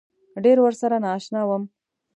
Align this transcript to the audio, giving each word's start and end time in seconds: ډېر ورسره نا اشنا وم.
ډېر 0.43 0.57
ورسره 0.61 0.97
نا 1.03 1.09
اشنا 1.17 1.41
وم. 1.47 1.63